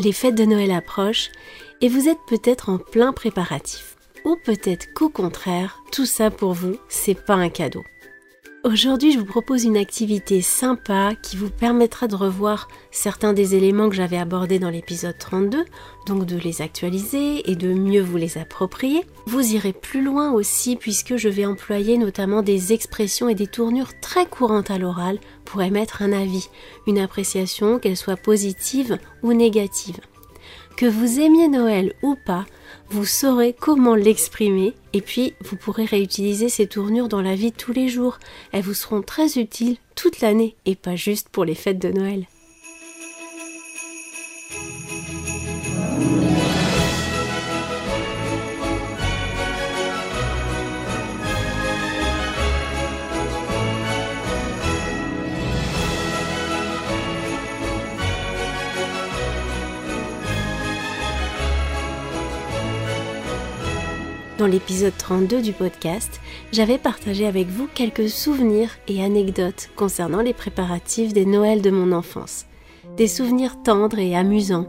[0.00, 1.30] Les fêtes de Noël approchent
[1.80, 3.96] et vous êtes peut-être en plein préparatif.
[4.24, 7.84] Ou peut-être qu'au contraire, tout ça pour vous, c'est pas un cadeau.
[8.62, 13.88] Aujourd'hui, je vous propose une activité sympa qui vous permettra de revoir certains des éléments
[13.88, 15.64] que j'avais abordés dans l'épisode 32,
[16.06, 19.06] donc de les actualiser et de mieux vous les approprier.
[19.26, 23.98] Vous irez plus loin aussi puisque je vais employer notamment des expressions et des tournures
[23.98, 26.50] très courantes à l'oral pour émettre un avis,
[26.86, 30.00] une appréciation, qu'elle soit positive ou négative.
[30.80, 32.46] Que vous aimiez Noël ou pas,
[32.88, 37.74] vous saurez comment l'exprimer et puis vous pourrez réutiliser ces tournures dans la vie tous
[37.74, 38.18] les jours.
[38.50, 42.24] Elles vous seront très utiles toute l'année et pas juste pour les fêtes de Noël.
[64.40, 66.18] Dans l'épisode 32 du podcast,
[66.50, 71.92] j'avais partagé avec vous quelques souvenirs et anecdotes concernant les préparatifs des Noëls de mon
[71.92, 72.46] enfance.
[72.96, 74.64] Des souvenirs tendres et amusants.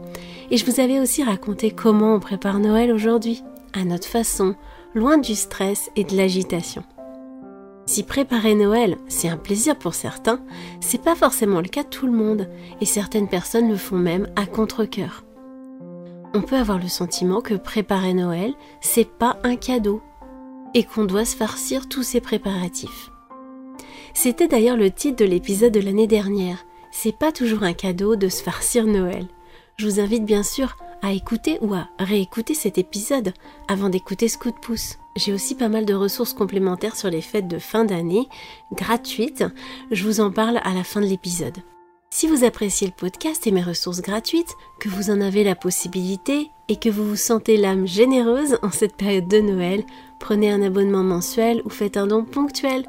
[0.50, 4.56] Et je vous avais aussi raconté comment on prépare Noël aujourd'hui, à notre façon,
[4.94, 6.84] loin du stress et de l'agitation.
[7.86, 10.40] Si préparer Noël, c'est un plaisir pour certains,
[10.82, 12.46] c'est pas forcément le cas de tout le monde,
[12.82, 15.24] et certaines personnes le font même à contre-coeur
[16.34, 20.02] on peut avoir le sentiment que préparer Noël, c'est pas un cadeau
[20.74, 23.10] et qu'on doit se farcir tous ces préparatifs.
[24.14, 26.64] C'était d'ailleurs le titre de l'épisode de l'année dernière.
[26.90, 29.26] C'est pas toujours un cadeau de se farcir Noël.
[29.76, 33.32] Je vous invite bien sûr à écouter ou à réécouter cet épisode
[33.68, 34.98] avant d'écouter ce coup de pouce.
[35.16, 38.28] J'ai aussi pas mal de ressources complémentaires sur les fêtes de fin d'année,
[38.72, 39.44] gratuites.
[39.90, 41.58] Je vous en parle à la fin de l'épisode.
[42.14, 46.50] Si vous appréciez le podcast et mes ressources gratuites, que vous en avez la possibilité
[46.68, 49.82] et que vous vous sentez l'âme généreuse en cette période de Noël,
[50.20, 52.84] prenez un abonnement mensuel ou faites un don ponctuel.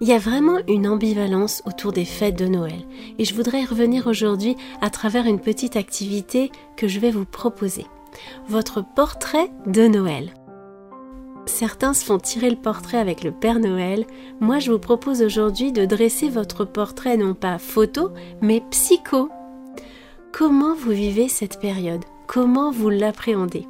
[0.00, 2.86] Il y a vraiment une ambivalence autour des fêtes de Noël
[3.18, 7.24] et je voudrais y revenir aujourd'hui à travers une petite activité que je vais vous
[7.24, 7.86] proposer.
[8.46, 10.32] Votre portrait de Noël.
[11.46, 14.06] Certains se font tirer le portrait avec le Père Noël.
[14.40, 18.10] Moi, je vous propose aujourd'hui de dresser votre portrait non pas photo,
[18.40, 19.28] mais psycho.
[20.32, 22.04] Comment vous vivez cette période?
[22.26, 23.66] Comment vous l'appréhendez?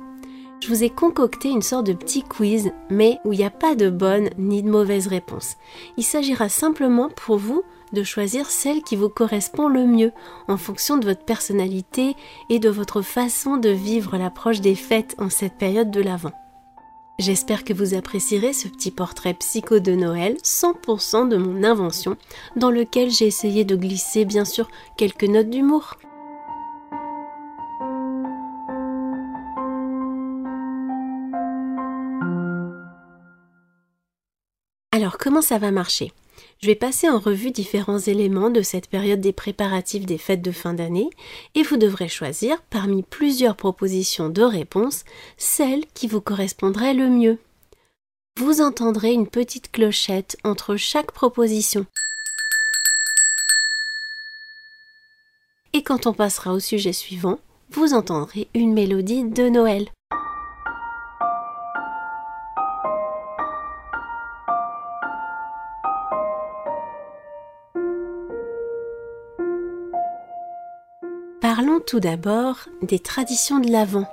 [0.61, 3.75] Je vous ai concocté une sorte de petit quiz, mais où il n'y a pas
[3.75, 5.57] de bonne ni de mauvaise réponse.
[5.97, 10.13] Il s'agira simplement pour vous de choisir celle qui vous correspond le mieux
[10.47, 12.15] en fonction de votre personnalité
[12.49, 16.33] et de votre façon de vivre l'approche des fêtes en cette période de l'Avent.
[17.19, 22.17] J'espère que vous apprécierez ce petit portrait psycho de Noël, 100% de mon invention,
[22.57, 25.97] dans lequel j'ai essayé de glisser bien sûr quelques notes d'humour.
[34.91, 36.13] Alors comment ça va marcher?
[36.63, 40.53] Je vais passer en revue différents éléments de cette période des préparatifs des fêtes de
[40.53, 41.11] fin d'année
[41.57, 45.03] et vous devrez choisir parmi plusieurs propositions de réponses
[45.37, 47.39] celle qui vous correspondrait le mieux.
[48.39, 51.85] Vous entendrez une petite clochette entre chaque proposition.
[55.73, 57.41] Et quand on passera au sujet suivant,
[57.71, 59.89] vous entendrez une mélodie de Noël.
[71.93, 74.07] Tout d'abord des traditions de l'Avent.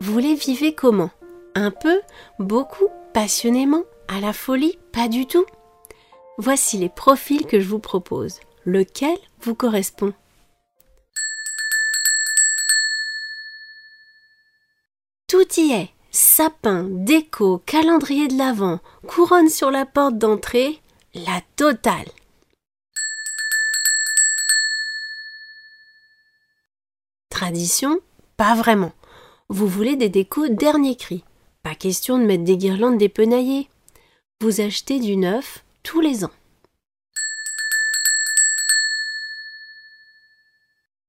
[0.00, 1.10] Vous les vivez comment?
[1.54, 2.00] Un peu
[2.38, 5.44] Beaucoup Passionnément À la folie Pas du tout?
[6.38, 8.40] Voici les profils que je vous propose.
[8.64, 10.14] Lequel vous correspond?
[15.28, 20.80] Tout y est sapin, déco, calendrier de l'Avent, couronne sur la porte d'entrée,
[21.14, 22.08] la totale.
[27.40, 27.98] Tradition?
[28.36, 28.92] Pas vraiment.
[29.48, 31.24] Vous voulez des décos dernier cri.
[31.62, 33.70] Pas question de mettre des guirlandes dépenaillées.
[34.42, 36.32] vous achetez du neuf tous les ans.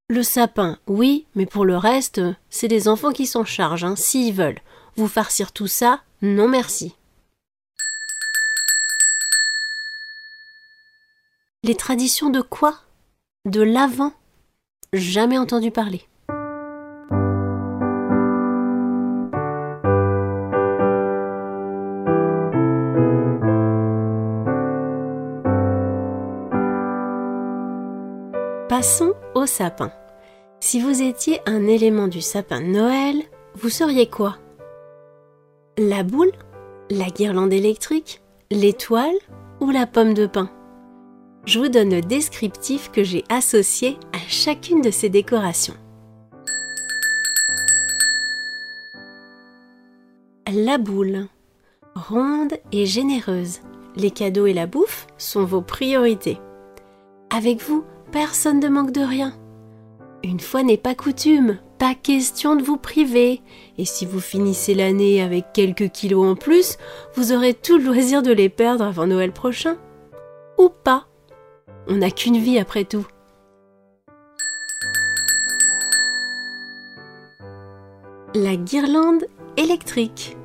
[0.07, 4.33] Le sapin, oui, mais pour le reste, c'est les enfants qui s'en chargent, hein, s'ils
[4.33, 4.61] veulent.
[4.95, 6.95] Vous farcir tout ça, non merci.
[11.63, 12.79] Les traditions de quoi?
[13.43, 14.13] De l'avant?
[14.93, 16.07] Jamais entendu parler.
[29.45, 29.91] Sapin.
[30.59, 33.15] Si vous étiez un élément du sapin de Noël,
[33.55, 34.37] vous seriez quoi?
[35.77, 36.31] La boule
[36.89, 38.21] La guirlande électrique
[38.51, 39.15] L'étoile
[39.59, 40.49] Ou la pomme de pin?
[41.45, 45.75] Je vous donne le descriptif que j'ai associé à chacune de ces décorations.
[50.53, 51.27] La boule.
[51.95, 53.59] Ronde et généreuse.
[53.95, 56.37] Les cadeaux et la bouffe sont vos priorités.
[57.29, 59.33] Avec vous, personne ne manque de rien.
[60.23, 63.41] Une fois n'est pas coutume, pas question de vous priver.
[63.77, 66.77] Et si vous finissez l'année avec quelques kilos en plus,
[67.15, 69.77] vous aurez tout le loisir de les perdre avant Noël prochain.
[70.59, 71.07] Ou pas.
[71.87, 73.07] On n'a qu'une vie après tout.
[78.35, 79.25] La guirlande
[79.57, 80.37] électrique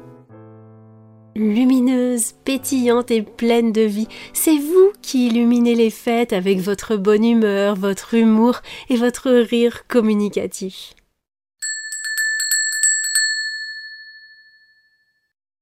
[1.36, 4.08] lumineuse, pétillante et pleine de vie.
[4.32, 9.86] C'est vous qui illuminez les fêtes avec votre bonne humeur, votre humour et votre rire
[9.86, 10.94] communicatif.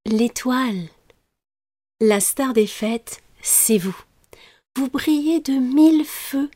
[0.07, 0.89] L'étoile.
[2.01, 3.97] La star des fêtes, c'est vous.
[4.77, 6.51] Vous brillez de mille feux.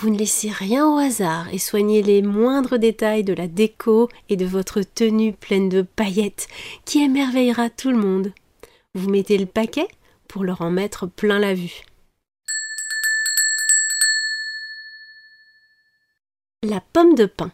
[0.00, 4.36] Vous ne laissez rien au hasard et soignez les moindres détails de la déco et
[4.36, 6.48] de votre tenue pleine de paillettes
[6.84, 8.32] qui émerveillera tout le monde
[8.94, 9.88] vous mettez le paquet
[10.28, 11.82] pour leur en mettre plein la vue.
[16.62, 17.52] La pomme de pin.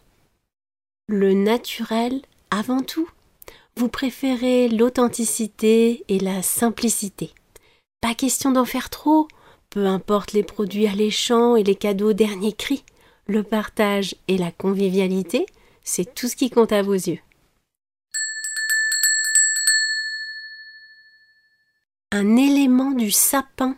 [1.09, 2.21] Le naturel
[2.51, 3.09] avant tout.
[3.77, 7.33] Vous préférez l'authenticité et la simplicité.
[8.01, 9.29] Pas question d'en faire trop,
[9.71, 12.85] peu importe les produits alléchants et les cadeaux dernier cri.
[13.27, 15.47] Le partage et la convivialité,
[15.85, 17.21] c'est tout ce qui compte à vos yeux.
[22.11, 23.77] Un élément du sapin.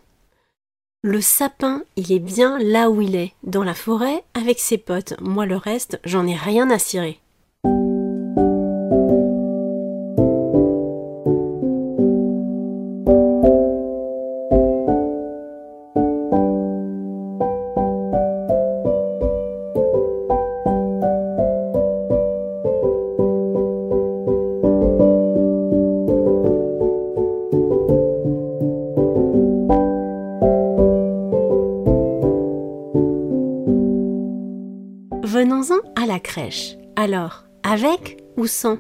[1.03, 5.15] Le sapin, il est bien là où il est, dans la forêt, avec ses potes.
[5.21, 7.19] Moi, le reste, j'en ai rien à cirer.
[37.03, 38.77] Alors, avec ou sans?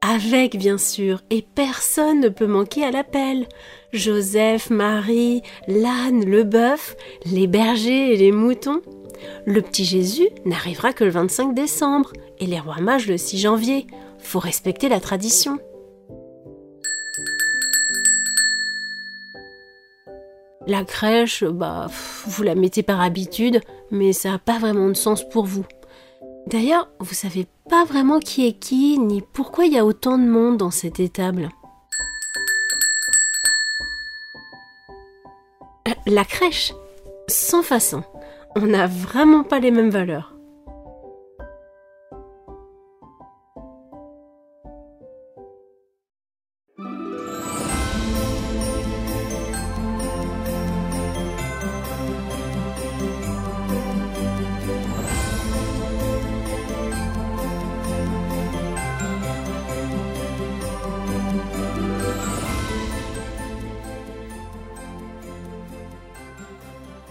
[0.00, 3.46] Avec, bien sûr, et personne ne peut manquer à l'appel.
[3.92, 6.96] Joseph, Marie, l'âne, le bœuf,
[7.30, 8.80] les bergers et les moutons.
[9.44, 13.86] Le petit Jésus n'arrivera que le 25 décembre et les rois mages le 6 janvier.
[14.18, 15.58] Faut respecter la tradition.
[20.66, 21.86] La crèche, bah,
[22.26, 23.60] vous la mettez par habitude,
[23.92, 25.64] mais ça n'a pas vraiment de sens pour vous.
[26.48, 30.26] D'ailleurs, vous savez pas vraiment qui est qui, ni pourquoi il y a autant de
[30.26, 31.50] monde dans cette étable.
[36.06, 36.72] La crèche,
[37.28, 38.02] sans façon.
[38.54, 40.35] On n'a vraiment pas les mêmes valeurs.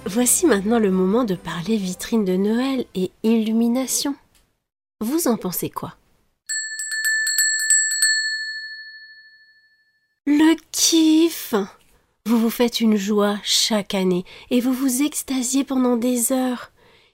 [0.08, 4.16] Voici maintenant le moment de parler vitrine de Noël et illumination.
[5.02, 5.96] Vous en pensez quoi?
[10.28, 11.56] Le kiff
[12.28, 16.72] Vous vous faites une joie chaque année et vous vous extasiez pendant des heures.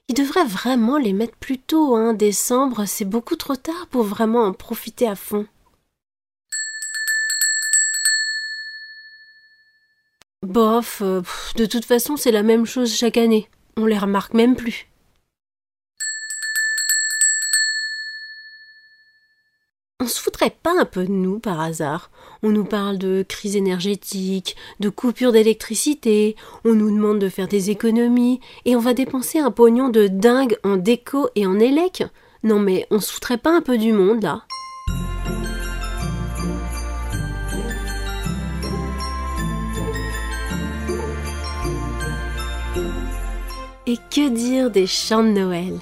[0.08, 2.12] Il devrait vraiment les mettre plus tôt, hein.
[2.12, 5.46] Décembre, c'est beaucoup trop tard pour vraiment en profiter à fond.
[10.52, 11.22] Bof, euh,
[11.56, 13.48] de toute façon, c'est la même chose chaque année.
[13.78, 14.86] On les remarque même plus.
[20.02, 22.10] on se foutrait pas un peu de nous par hasard
[22.42, 27.70] On nous parle de crise énergétique, de coupure d'électricité, on nous demande de faire des
[27.70, 32.02] économies, et on va dépenser un pognon de dingue en déco et en élec
[32.42, 34.42] Non mais on se foutrait pas un peu du monde là
[43.92, 45.78] Et que dire des chants de Noël?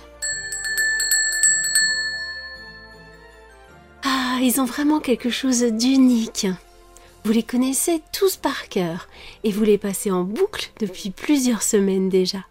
[4.03, 6.49] Ah, ils ont vraiment quelque chose d'unique.
[7.23, 9.07] Vous les connaissez tous par cœur
[9.45, 12.45] et vous les passez en boucle depuis plusieurs semaines déjà.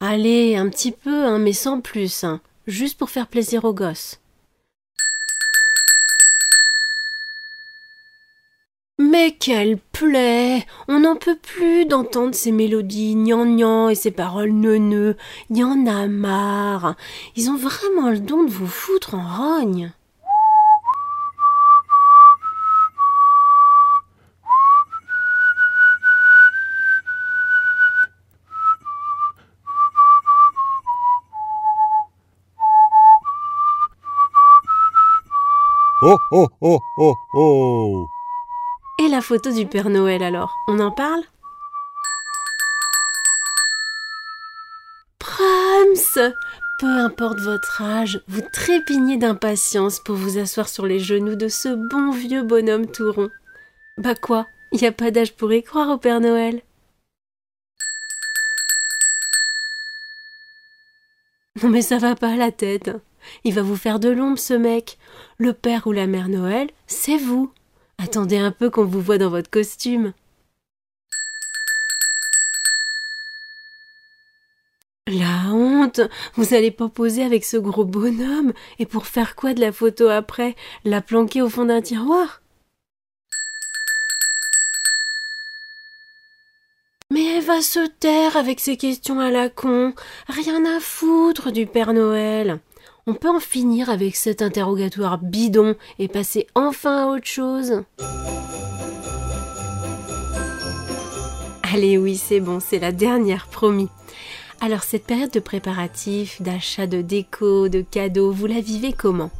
[0.00, 4.20] Allez, un petit peu, hein, mais sans plus, hein, juste pour faire plaisir aux gosses.
[9.10, 15.16] Mais quelle plaie On n'en peut plus d'entendre ces mélodies gnangnan et ces paroles neuneux.
[15.48, 16.94] Il y en a marre.
[17.34, 19.92] Ils ont vraiment le don de vous foutre en rogne.
[36.02, 38.08] Oh oh oh oh oh
[39.00, 40.56] Et la photo du Père Noël alors?
[40.66, 41.22] On en parle?
[45.20, 46.32] Prams
[46.80, 51.68] Peu importe votre âge, vous trépignez d'impatience pour vous asseoir sur les genoux de ce
[51.90, 53.30] bon vieux bonhomme tout rond.
[53.98, 56.60] Bah quoi Y a pas d'âge pour y croire au Père Noël?
[61.62, 62.90] Non mais ça va pas à la tête.
[63.44, 64.98] Il va vous faire de l'ombre ce mec.
[65.38, 67.52] Le père ou la mère Noël, c'est vous.
[67.98, 70.12] Attendez un peu qu'on vous voit dans votre costume.
[75.08, 76.00] La honte
[76.34, 80.08] Vous allez pas poser avec ce gros bonhomme Et pour faire quoi de la photo
[80.08, 80.54] après?
[80.84, 82.42] La planquer au fond d'un tiroir?
[87.10, 89.94] Mais elle va se taire avec ses questions à la con.
[90.28, 92.60] Rien à foutre du Père Noël.
[93.10, 97.82] On peut en finir avec cet interrogatoire bidon et passer enfin à autre chose
[101.62, 103.88] Allez oui, c'est bon, c'est la dernière, promis.
[104.60, 109.30] Alors cette période de préparatifs, d'achat de déco, de cadeaux, vous la vivez comment?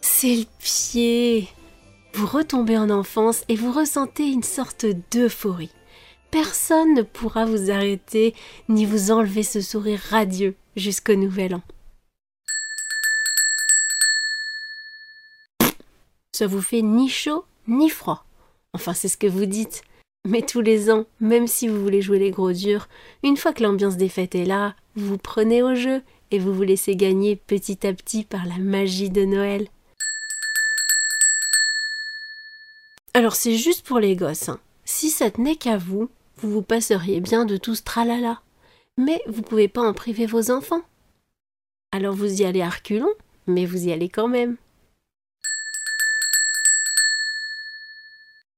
[0.00, 1.46] C'est le pied
[2.14, 5.72] Vous retombez en enfance et vous ressentez une sorte d'euphorie.
[6.30, 8.34] Personne ne pourra vous arrêter
[8.68, 11.62] ni vous enlever ce sourire radieux jusqu'au nouvel an.
[16.32, 18.24] Ça vous fait ni chaud ni froid.
[18.72, 19.82] Enfin, c'est ce que vous dites.
[20.26, 22.88] Mais tous les ans, même si vous voulez jouer les gros durs,
[23.22, 26.52] une fois que l'ambiance des fêtes est là, vous vous prenez au jeu et vous
[26.52, 29.68] vous laissez gagner petit à petit par la magie de Noël.
[33.14, 34.48] Alors c'est juste pour les gosses.
[34.48, 34.60] Hein.
[34.84, 36.08] Si ça tenait qu'à vous,
[36.40, 38.40] vous vous passeriez bien de tout ce tralala.
[38.96, 40.82] Mais vous pouvez pas en priver vos enfants.
[41.92, 42.70] Alors vous y allez à
[43.46, 44.56] mais vous y allez quand même.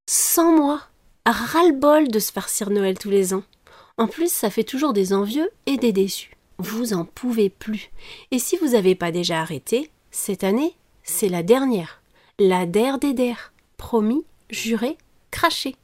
[0.07, 0.83] Sans moi
[1.27, 3.45] Ras-le-bol de se farcir Noël tous les ans.
[3.99, 6.37] En plus, ça fait toujours des envieux et des déçus.
[6.59, 7.91] Vous en pouvez plus.
[8.31, 12.03] Et si vous n'avez pas déjà arrêté, cette année, c'est la dernière.
[12.39, 13.53] La der des der.
[13.77, 14.97] Promis, juré,
[15.31, 15.77] craché.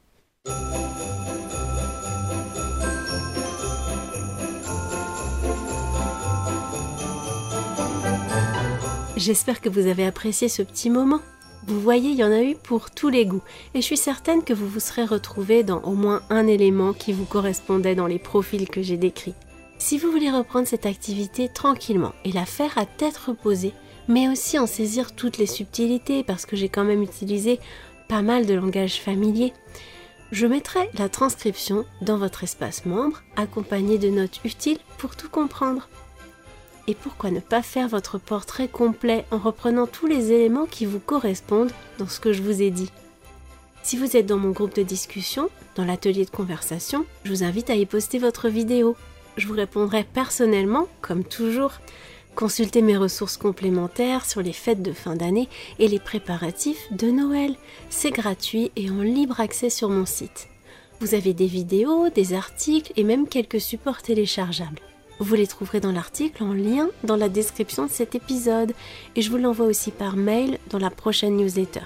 [9.17, 11.21] J'espère que vous avez apprécié ce petit moment.
[11.65, 13.41] Vous voyez, il y en a eu pour tous les goûts,
[13.73, 17.13] et je suis certaine que vous vous serez retrouvés dans au moins un élément qui
[17.13, 19.33] vous correspondait dans les profils que j'ai décrits.
[19.79, 23.73] Si vous voulez reprendre cette activité tranquillement et la faire à tête reposée,
[24.07, 27.59] mais aussi en saisir toutes les subtilités, parce que j'ai quand même utilisé
[28.07, 29.51] pas mal de langage familier,
[30.31, 35.89] je mettrai la transcription dans votre espace membre, accompagnée de notes utiles pour tout comprendre.
[36.87, 40.99] Et pourquoi ne pas faire votre portrait complet en reprenant tous les éléments qui vous
[40.99, 42.89] correspondent dans ce que je vous ai dit?
[43.83, 47.69] Si vous êtes dans mon groupe de discussion, dans l'atelier de conversation, je vous invite
[47.69, 48.95] à y poster votre vidéo.
[49.35, 51.73] Je vous répondrai personnellement, comme toujours.
[52.35, 57.55] Consultez mes ressources complémentaires sur les fêtes de fin d'année et les préparatifs de Noël.
[57.89, 60.47] C'est gratuit et en libre accès sur mon site.
[60.99, 64.81] Vous avez des vidéos, des articles et même quelques supports téléchargeables.
[65.19, 68.73] Vous les trouverez dans l'article en lien dans la description de cet épisode
[69.15, 71.85] et je vous l'envoie aussi par mail dans la prochaine newsletter.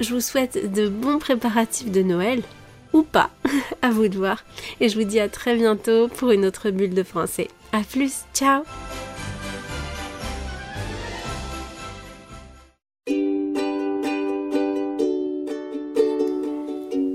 [0.00, 2.42] Je vous souhaite de bons préparatifs de Noël
[2.92, 3.30] ou pas,
[3.82, 4.44] à vous de voir.
[4.80, 7.48] Et je vous dis à très bientôt pour une autre bulle de français.
[7.72, 8.62] A plus, ciao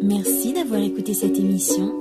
[0.03, 2.00] Merci d'avoir écouté cette émission.